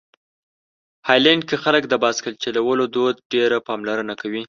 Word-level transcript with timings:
هالنډ 1.07 1.41
کې 1.49 1.55
خلک 1.63 1.83
د 1.87 1.93
بایسکل 2.03 2.33
چلولو 2.43 2.83
دود 2.95 3.15
ډېره 3.33 3.57
پاملرنه 3.67 4.13
کوي. 4.21 4.39